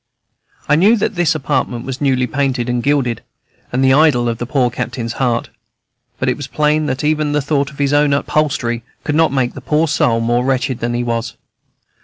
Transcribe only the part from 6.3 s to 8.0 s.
was plain that even the thought of his